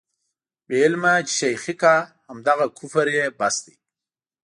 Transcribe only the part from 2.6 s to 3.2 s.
کفر